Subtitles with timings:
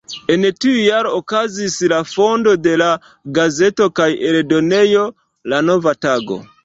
[0.35, 2.89] En tiu jaro okazis la fondo de la
[3.37, 5.05] gazeto kaj eldonejo
[5.55, 6.41] "La Nova Tago".